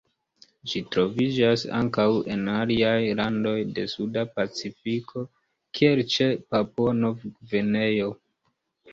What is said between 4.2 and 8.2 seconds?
Pacifiko, kiel ĉe Papuo-Nov-Gvineo.